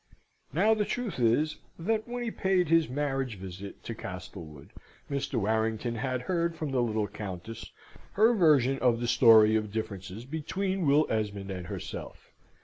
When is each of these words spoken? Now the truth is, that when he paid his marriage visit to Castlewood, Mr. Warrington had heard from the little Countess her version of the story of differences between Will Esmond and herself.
Now 0.51 0.73
the 0.73 0.83
truth 0.83 1.19
is, 1.19 1.57
that 1.77 2.07
when 2.07 2.23
he 2.23 2.31
paid 2.31 2.69
his 2.69 2.89
marriage 2.89 3.37
visit 3.37 3.83
to 3.83 3.93
Castlewood, 3.93 4.71
Mr. 5.11 5.35
Warrington 5.35 5.93
had 5.93 6.23
heard 6.23 6.55
from 6.55 6.71
the 6.71 6.81
little 6.81 7.07
Countess 7.07 7.71
her 8.13 8.33
version 8.33 8.79
of 8.79 8.99
the 8.99 9.07
story 9.07 9.55
of 9.55 9.71
differences 9.71 10.25
between 10.25 10.87
Will 10.87 11.05
Esmond 11.11 11.51
and 11.51 11.67
herself. 11.67 12.31